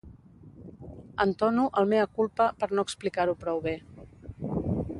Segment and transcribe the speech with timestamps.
[1.25, 3.75] Entono el ‘mea culpa’ per no explicar-ho prou bé.